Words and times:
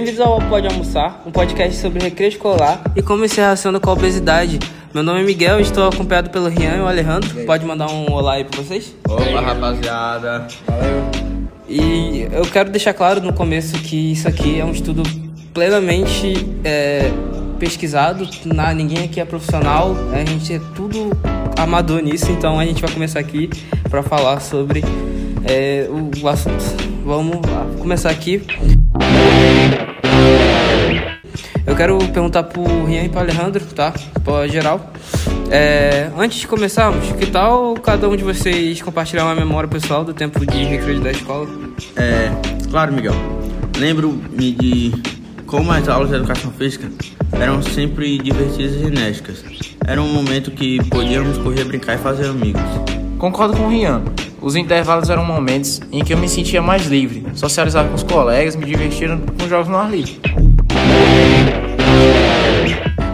Bem-vindos 0.00 0.26
ao 0.26 0.40
Pode 0.48 0.66
Almoçar, 0.66 1.22
um 1.26 1.30
podcast 1.30 1.78
sobre 1.78 2.02
recreio 2.02 2.30
escolar 2.30 2.80
e 2.96 3.02
como 3.02 3.28
se 3.28 3.36
relaciona 3.38 3.78
com 3.78 3.90
a 3.90 3.92
obesidade. 3.92 4.58
Meu 4.94 5.02
nome 5.02 5.20
é 5.20 5.22
Miguel, 5.22 5.60
estou 5.60 5.86
acompanhado 5.86 6.30
pelo 6.30 6.48
Rian 6.48 6.78
e 6.78 6.80
o 6.80 6.86
Alejandro. 6.86 7.44
Pode 7.44 7.66
mandar 7.66 7.90
um 7.90 8.10
olá 8.10 8.36
aí 8.36 8.44
pra 8.44 8.62
vocês? 8.62 8.96
Opa, 9.06 9.40
rapaziada. 9.42 10.48
Valeu. 10.66 11.04
E 11.68 12.26
eu 12.32 12.46
quero 12.50 12.70
deixar 12.70 12.94
claro 12.94 13.20
no 13.20 13.34
começo 13.34 13.74
que 13.74 14.12
isso 14.12 14.26
aqui 14.26 14.58
é 14.58 14.64
um 14.64 14.70
estudo 14.70 15.02
plenamente 15.52 16.46
é, 16.64 17.12
pesquisado. 17.58 18.26
Na, 18.46 18.72
ninguém 18.72 19.04
aqui 19.04 19.20
é 19.20 19.24
profissional, 19.26 19.94
a 20.14 20.24
gente 20.24 20.54
é 20.54 20.60
tudo 20.74 21.10
amador 21.58 22.00
nisso, 22.00 22.32
então 22.32 22.58
a 22.58 22.64
gente 22.64 22.80
vai 22.80 22.90
começar 22.90 23.20
aqui 23.20 23.50
para 23.90 24.02
falar 24.02 24.40
sobre 24.40 24.82
é, 25.44 25.86
o, 25.90 26.24
o 26.24 26.26
assunto. 26.26 26.64
Vamos 27.04 27.36
lá, 27.46 27.66
começar 27.78 28.08
aqui. 28.08 28.42
Eu 31.66 31.76
quero 31.76 31.98
perguntar 32.08 32.42
pro 32.44 32.84
Rian 32.84 33.04
e 33.04 33.08
pro 33.08 33.20
Alejandro, 33.20 33.64
tá? 33.66 33.92
Pra 34.24 34.46
geral. 34.48 34.92
É, 35.50 36.10
antes 36.16 36.40
de 36.40 36.46
começarmos, 36.46 37.12
que 37.12 37.26
tal 37.26 37.74
cada 37.74 38.08
um 38.08 38.16
de 38.16 38.22
vocês 38.22 38.80
compartilhar 38.82 39.24
uma 39.24 39.34
memória 39.34 39.68
pessoal 39.68 40.04
do 40.04 40.14
tempo 40.14 40.44
de 40.46 40.64
recreio 40.64 41.00
da 41.00 41.10
escola? 41.10 41.48
É, 41.96 42.30
claro, 42.70 42.92
Miguel. 42.92 43.14
Lembro-me 43.76 44.52
de 44.52 44.92
como 45.46 45.72
as 45.72 45.88
aulas 45.88 46.10
de 46.10 46.16
educação 46.16 46.52
física 46.52 46.88
eram 47.32 47.62
sempre 47.62 48.18
divertidas 48.18 48.76
e 48.76 48.86
enérgicas. 48.86 49.44
Era 49.86 50.00
um 50.00 50.12
momento 50.12 50.50
que 50.50 50.82
podíamos 50.88 51.38
correr, 51.38 51.64
brincar 51.64 51.94
e 51.94 51.98
fazer 51.98 52.26
amigos. 52.26 52.62
Concordo 53.18 53.56
com 53.56 53.64
o 53.64 53.68
Rian. 53.68 54.02
Os 54.42 54.56
intervalos 54.56 55.10
eram 55.10 55.22
momentos 55.22 55.82
em 55.92 56.02
que 56.02 56.14
eu 56.14 56.18
me 56.18 56.26
sentia 56.26 56.62
mais 56.62 56.86
livre, 56.86 57.26
socializava 57.34 57.88
com 57.88 57.94
os 57.94 58.02
colegas, 58.02 58.56
me 58.56 58.64
divertia 58.64 59.20
com 59.38 59.48
jogos 59.48 59.68
no 59.68 59.76
ar 59.76 59.90
livre. 59.90 60.18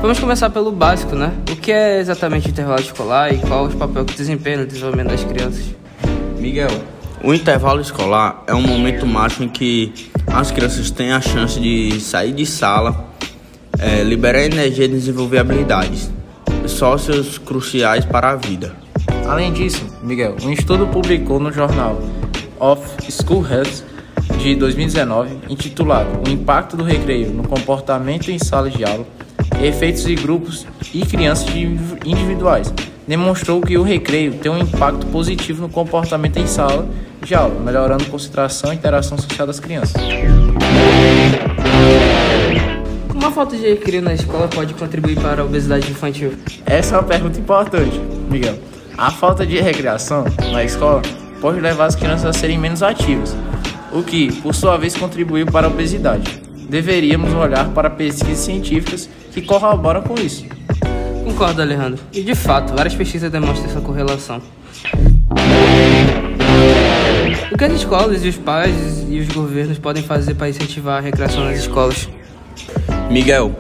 Vamos 0.01 0.21
começar 0.21 0.51
pelo 0.51 0.71
básico, 0.71 1.17
né? 1.17 1.33
O 1.51 1.57
que 1.57 1.73
é 1.73 1.99
exatamente 1.99 2.47
o 2.47 2.51
intervalo 2.51 2.81
escolar 2.81 3.35
e 3.35 3.39
qual 3.39 3.67
o 3.67 3.75
papel 3.75 4.05
que 4.05 4.15
desempenha 4.15 4.59
no 4.59 4.67
desenvolvimento 4.67 5.09
das 5.09 5.25
crianças? 5.25 5.65
Miguel, 6.39 6.71
o 7.25 7.35
intervalo 7.35 7.81
escolar 7.81 8.45
é 8.47 8.55
um 8.55 8.63
momento 8.63 9.05
máximo 9.05 9.47
em 9.47 9.49
que 9.49 9.93
as 10.29 10.53
crianças 10.53 10.93
têm 10.93 11.11
a 11.11 11.21
chance 11.21 11.59
de 11.59 11.99
sair 11.99 12.33
de 12.33 12.47
sala, 12.47 13.09
é, 13.81 14.05
liberar 14.05 14.45
energia 14.45 14.85
e 14.85 14.89
desenvolver 14.89 15.39
habilidades, 15.39 16.09
sócios 16.69 17.37
cruciais 17.37 18.05
para 18.05 18.31
a 18.31 18.37
vida. 18.37 18.86
Além 19.29 19.53
disso, 19.53 19.85
Miguel, 20.03 20.37
um 20.43 20.53
estudo 20.53 20.87
publicou 20.87 21.41
no 21.41 21.53
jornal 21.53 22.01
of 22.61 22.83
School 23.11 23.45
Health 23.45 23.83
de 24.39 24.55
2019, 24.55 25.37
intitulado 25.49 26.09
O 26.27 26.31
impacto 26.31 26.77
do 26.77 26.85
recreio 26.85 27.31
no 27.33 27.43
comportamento 27.43 28.31
em 28.31 28.39
sala 28.39 28.71
de 28.71 28.85
aula, 28.85 29.05
efeitos 29.61 30.05
de 30.05 30.15
grupos 30.15 30.65
e 30.95 31.05
crianças 31.05 31.49
individuais, 32.05 32.73
demonstrou 33.07 33.61
que 33.61 33.77
o 33.77 33.83
recreio 33.83 34.35
tem 34.35 34.51
um 34.51 34.59
impacto 34.59 35.07
positivo 35.07 35.63
no 35.63 35.69
comportamento 35.69 36.39
em 36.39 36.47
sala 36.47 36.89
de 37.21 37.35
aula, 37.35 37.59
melhorando 37.61 38.05
a 38.05 38.09
concentração 38.09 38.73
e 38.73 38.77
interação 38.77 39.19
social 39.19 39.47
das 39.47 39.59
crianças. 39.59 40.01
Uma 43.13 43.33
falta 43.33 43.57
de 43.57 43.69
recreio 43.69 44.03
na 44.03 44.15
escola 44.15 44.47
pode 44.47 44.73
contribuir 44.75 45.19
para 45.21 45.43
a 45.43 45.45
obesidade 45.45 45.91
infantil? 45.91 46.33
Essa 46.65 46.95
é 46.95 46.99
uma 46.99 47.05
pergunta 47.05 47.41
importante, 47.41 47.99
Miguel. 48.31 48.57
A 48.99 49.11
falta 49.11 49.45
de 49.47 49.61
recreação 49.61 50.25
na 50.51 50.65
escola 50.65 51.03
pode 51.39 51.61
levar 51.61 51.85
as 51.85 51.95
crianças 51.95 52.25
a 52.25 52.33
serem 52.33 52.57
menos 52.57 52.83
ativas, 52.83 53.37
o 53.93 54.03
que, 54.03 54.33
por 54.41 54.55
sua 54.55 54.79
vez, 54.79 54.97
contribuiu 54.97 55.45
para 55.45 55.67
a 55.67 55.71
obesidade. 55.71 56.41
Deveríamos 56.67 57.35
olhar 57.35 57.69
para 57.69 57.91
pesquisas 57.91 58.39
científicas 58.39 59.07
que 59.33 59.43
corroboram 59.43 60.01
com 60.01 60.15
isso. 60.15 60.47
Concordo, 61.25 61.61
Alejandro. 61.61 62.03
E 62.11 62.23
de 62.23 62.35
fato, 62.35 62.75
várias 62.75 62.95
pesquisas 62.95 63.31
demonstram 63.31 63.71
essa 63.71 63.83
correlação. 63.83 64.41
O 67.53 67.59
que 67.59 67.65
as 67.65 67.73
escolas 67.75 68.25
e 68.25 68.29
os 68.29 68.39
pais 68.39 69.05
e 69.11 69.21
os 69.21 69.29
governos 69.29 69.79
podem 69.79 70.03
fazer 70.03 70.35
para 70.35 70.49
incentivar 70.49 70.99
a 70.99 71.01
recreação 71.01 71.45
nas 71.45 71.59
escolas? 71.59 72.09
Miguel, 73.11 73.55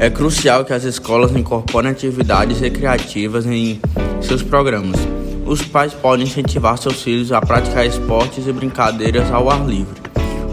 é 0.00 0.10
crucial 0.10 0.64
que 0.64 0.72
as 0.72 0.82
escolas 0.82 1.30
incorporem 1.36 1.92
atividades 1.92 2.58
recreativas 2.58 3.46
em 3.46 3.80
seus 4.26 4.42
programas. 4.42 4.96
Os 5.44 5.62
pais 5.62 5.92
podem 5.92 6.26
incentivar 6.26 6.78
seus 6.78 7.02
filhos 7.02 7.32
a 7.32 7.40
praticar 7.40 7.84
esportes 7.84 8.46
e 8.46 8.52
brincadeiras 8.52 9.30
ao 9.30 9.50
ar 9.50 9.66
livre. 9.66 10.00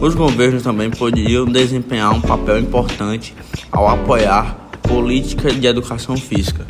Os 0.02 0.16
governos 0.16 0.64
também 0.64 0.90
poderiam 0.90 1.46
desempenhar 1.46 2.14
um 2.14 2.22
papel 2.22 2.60
importante 2.60 3.36
ao 3.72 3.88
apoiar 3.88 4.70
políticas 4.82 5.60
de 5.60 5.68
educação 5.68 6.18
física. 6.18 6.66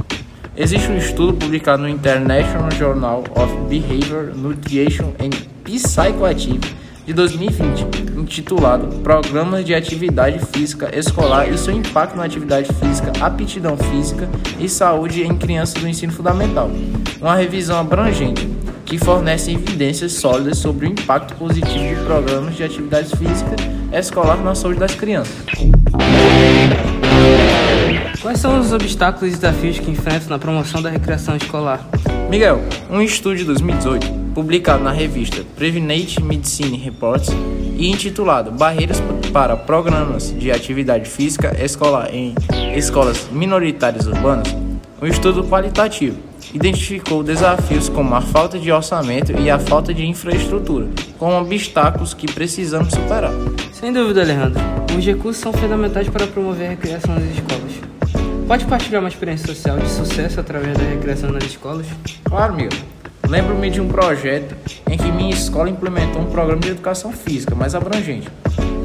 Existe 0.57 0.91
um 0.91 0.97
estudo 0.97 1.33
publicado 1.33 1.83
no 1.83 1.89
International 1.89 2.71
Journal 2.71 3.23
of 3.35 3.55
Behavior, 3.69 4.33
Nutrition 4.35 5.13
and 5.19 5.29
Psychoactivity 5.63 6.88
de 7.09 7.13
2020, 7.13 8.19
intitulado 8.19 8.85
Programas 8.97 9.65
de 9.65 9.73
Atividade 9.73 10.37
Física 10.53 10.95
Escolar 10.95 11.49
e 11.49 11.57
seu 11.57 11.73
impacto 11.73 12.15
na 12.15 12.23
atividade 12.23 12.71
física, 12.71 13.11
aptidão 13.19 13.75
física 13.75 14.29
e 14.59 14.69
saúde 14.69 15.23
em 15.23 15.35
crianças 15.35 15.81
do 15.81 15.87
ensino 15.87 16.13
fundamental. 16.13 16.69
Uma 17.19 17.35
revisão 17.35 17.79
abrangente 17.79 18.47
que 18.85 18.99
fornece 18.99 19.53
evidências 19.53 20.11
sólidas 20.11 20.59
sobre 20.59 20.85
o 20.85 20.91
impacto 20.91 21.33
positivo 21.33 21.95
de 21.95 22.05
programas 22.05 22.55
de 22.55 22.63
atividade 22.63 23.09
física 23.17 23.55
escolar 23.91 24.37
na 24.43 24.53
saúde 24.53 24.79
das 24.79 24.93
crianças. 24.93 25.33
Quais 28.21 28.37
são 28.37 28.59
os 28.59 28.71
obstáculos 28.71 29.33
e 29.33 29.35
desafios 29.35 29.79
que 29.79 29.89
enfrentam 29.89 30.29
na 30.29 30.37
promoção 30.37 30.79
da 30.79 30.91
recreação 30.91 31.35
escolar? 31.35 31.83
Miguel, 32.29 32.61
um 32.87 33.01
estudo 33.01 33.37
de 33.37 33.45
2018 33.45 34.18
publicado 34.33 34.83
na 34.83 34.91
revista 34.91 35.43
Prevenate 35.55 36.21
Medicine 36.21 36.77
Reports 36.77 37.29
e 37.77 37.89
intitulado 37.89 38.51
Barreiras 38.51 39.01
para 39.31 39.55
Programas 39.55 40.33
de 40.37 40.51
Atividade 40.51 41.09
Física 41.09 41.55
Escolar 41.63 42.13
em 42.13 42.35
Escolas 42.75 43.27
Minoritárias 43.31 44.07
Urbanas, 44.07 44.55
um 45.01 45.07
estudo 45.07 45.43
qualitativo 45.43 46.29
identificou 46.53 47.23
desafios 47.23 47.89
como 47.89 48.13
a 48.15 48.21
falta 48.21 48.57
de 48.57 48.71
orçamento 48.71 49.31
e 49.39 49.49
a 49.49 49.59
falta 49.59 49.93
de 49.93 50.05
infraestrutura 50.05 50.87
como 51.17 51.37
obstáculos 51.37 52.13
que 52.13 52.31
precisamos 52.31 52.93
superar. 52.93 53.31
Sem 53.71 53.93
dúvida, 53.93 54.21
Alejandro. 54.21 54.61
Os 54.97 55.05
recursos 55.05 55.41
são 55.41 55.53
fundamentais 55.53 56.09
para 56.09 56.25
promover 56.27 56.67
a 56.67 56.69
recreação 56.71 57.13
nas 57.13 57.23
escolas. 57.25 57.69
Pode 58.47 58.65
partilhar 58.65 59.01
uma 59.01 59.09
experiência 59.09 59.47
social 59.47 59.77
de 59.77 59.87
sucesso 59.87 60.39
através 60.39 60.77
da 60.77 60.83
recreação 60.83 61.31
nas 61.31 61.43
escolas? 61.43 61.85
Claro, 62.23 62.55
meu. 62.55 62.69
Lembro-me 63.29 63.69
de 63.69 63.79
um 63.79 63.87
projeto 63.87 64.55
em 64.89 64.97
que 64.97 65.11
minha 65.11 65.29
escola 65.29 65.69
implementou 65.69 66.19
um 66.19 66.25
programa 66.25 66.59
de 66.59 66.69
educação 66.69 67.11
física 67.11 67.53
mais 67.53 67.75
abrangente. 67.75 68.27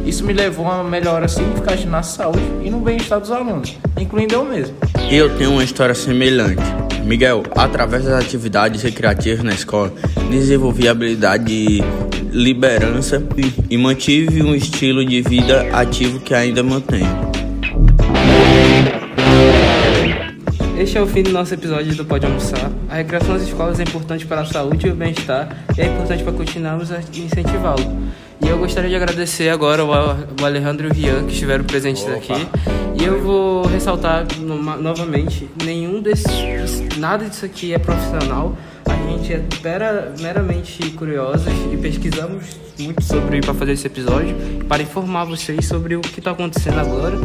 Isso 0.05 0.23
me 0.23 0.35
levou 0.35 0.67
a 0.67 0.83
uma 0.83 0.91
melhora 0.91 1.27
significativa 1.27 1.91
na 1.91 2.03
saúde 2.03 2.43
e 2.63 2.69
no 2.69 2.79
bem-estar 2.79 3.19
dos 3.19 3.31
alunos, 3.31 3.75
incluindo 3.99 4.35
eu 4.35 4.45
mesmo. 4.45 4.77
Eu 5.11 5.35
tenho 5.39 5.53
uma 5.53 5.65
história 5.65 5.95
semelhante. 5.95 6.63
Miguel, 7.07 7.43
através 7.57 8.05
das 8.05 8.23
atividades 8.23 8.83
recreativas 8.83 9.43
na 9.43 9.55
escola, 9.55 9.91
desenvolvi 10.31 10.89
a 10.89 10.91
habilidade 10.91 11.45
de 11.47 11.83
liderança 12.31 13.23
e 13.71 13.79
mantive 13.79 14.43
um 14.43 14.55
estilo 14.55 15.03
de 15.07 15.23
vida 15.23 15.71
ativo 15.73 16.21
que 16.21 16.35
ainda 16.35 16.63
mantenho. 16.63 17.09
Este 20.85 20.99
é 20.99 21.01
o 21.01 21.07
fim 21.07 21.23
do 21.23 21.33
nosso 21.33 21.55
episódio 21.55 21.97
do 21.97 22.05
Pode 22.05 22.27
Almoçar. 22.27 22.71
A 22.91 22.97
recreação 22.97 23.33
nas 23.33 23.43
escolas 23.45 23.81
é 23.81 23.85
importante 23.85 24.27
para 24.27 24.43
a 24.43 24.45
saúde 24.45 24.87
e 24.87 24.91
o 24.91 24.95
bem-estar 24.95 25.65
e 25.75 25.81
é 25.81 25.87
importante 25.87 26.23
para 26.23 26.35
continuarmos 26.35 26.93
a 26.93 27.01
incentivá-lo. 27.01 27.81
E 28.45 28.47
eu 28.47 28.59
gostaria 28.59 28.91
de 28.91 28.95
agradecer 28.95 29.49
agora 29.49 29.83
o 29.83 30.45
Alejandro 30.45 30.89
e 30.89 30.91
o 30.91 30.93
Rian 30.93 31.25
que 31.25 31.33
estiveram 31.33 31.65
presentes 31.65 32.03
Opa. 32.03 32.17
aqui. 32.17 32.49
E 33.01 33.03
eu 33.03 33.19
vou 33.23 33.67
ressaltar 33.67 34.27
no, 34.39 34.59
novamente, 34.79 35.49
nenhum 35.65 36.03
desses, 36.03 36.99
nada 36.99 37.25
disso 37.25 37.47
aqui 37.47 37.73
é 37.73 37.79
profissional. 37.79 38.55
A 38.85 39.11
gente 39.11 39.33
é 39.33 39.43
pera, 39.63 40.13
meramente 40.21 40.91
curiosos 40.91 41.51
e 41.73 41.79
pesquisamos 41.79 42.45
muito 42.79 43.03
sobre 43.03 43.41
para 43.41 43.55
fazer 43.55 43.73
esse 43.73 43.87
episódio, 43.87 44.37
para 44.69 44.83
informar 44.83 45.25
vocês 45.25 45.65
sobre 45.65 45.97
o 45.97 46.03
que 46.03 46.19
está 46.19 46.33
acontecendo 46.33 46.79
agora. 46.79 47.19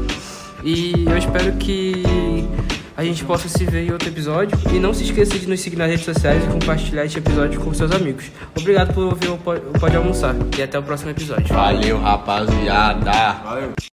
E 0.64 1.06
eu 1.06 1.18
espero 1.18 1.54
que 1.58 2.04
a 3.00 3.04
gente 3.04 3.24
possa 3.24 3.48
se 3.48 3.66
ver 3.66 3.88
em 3.88 3.92
outro 3.92 4.10
episódio. 4.10 4.58
E 4.74 4.80
não 4.80 4.94
se 4.94 5.04
esqueça 5.04 5.40
de 5.40 5.48
nos 5.48 5.62
seguir 5.62 5.78
nas 5.78 5.90
redes 5.90 6.04
sociais 6.04 6.44
e 6.44 6.48
compartilhar 6.48 7.06
este 7.06 7.18
episódio 7.18 7.60
com 7.62 7.74
seus 7.74 7.92
amigos. 7.92 8.30
Obrigado 8.58 8.94
por 8.94 9.06
ouvir 9.06 9.30
o 9.30 9.38
Pode 9.38 9.96
Almoçar 9.96 10.36
e 10.58 10.62
até 10.62 10.78
o 10.78 10.84
próximo 10.84 11.12
episódio. 11.12 11.48
Valeu, 11.48 12.00
rapaziada. 12.00 13.12
Valeu. 13.44 13.89